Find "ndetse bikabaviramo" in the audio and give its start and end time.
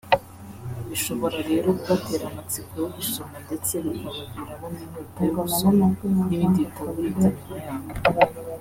3.45-4.67